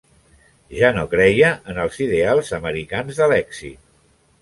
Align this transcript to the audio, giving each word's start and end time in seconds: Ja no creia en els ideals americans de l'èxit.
Ja 0.77 0.89
no 0.95 1.03
creia 1.11 1.53
en 1.73 1.83
els 1.85 2.01
ideals 2.07 2.53
americans 2.61 3.23
de 3.25 3.33
l'èxit. 3.35 3.83